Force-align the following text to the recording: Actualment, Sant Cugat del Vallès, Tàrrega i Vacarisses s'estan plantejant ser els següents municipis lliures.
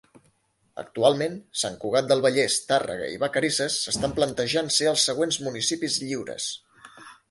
Actualment, 0.83 1.35
Sant 1.65 1.77
Cugat 1.83 2.09
del 2.13 2.25
Vallès, 2.27 2.57
Tàrrega 2.73 3.11
i 3.17 3.21
Vacarisses 3.27 3.79
s'estan 3.85 4.19
plantejant 4.19 4.77
ser 4.81 4.93
els 4.97 5.09
següents 5.13 5.43
municipis 5.49 6.05
lliures. 6.11 6.55